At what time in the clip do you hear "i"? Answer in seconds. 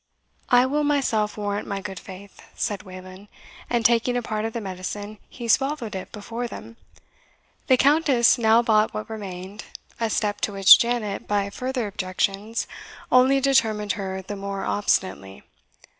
0.49-0.65